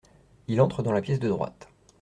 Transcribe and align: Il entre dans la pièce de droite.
Il 0.47 0.61
entre 0.61 0.81
dans 0.81 0.93
la 0.93 1.01
pièce 1.01 1.19
de 1.19 1.29
droite. 1.29 1.69